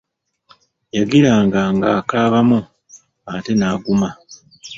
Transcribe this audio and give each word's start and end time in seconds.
Yagiranga 0.97 1.61
ng’akaabamu, 1.75 2.59
ate 3.33 3.51
n’aguma. 3.55 4.09